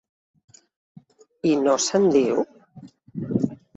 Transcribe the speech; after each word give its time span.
I 1.49 1.51
no 1.67 1.75
se'n 1.89 2.09
diu? 2.17 2.43